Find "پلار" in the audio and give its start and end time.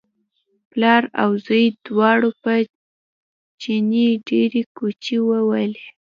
0.71-1.03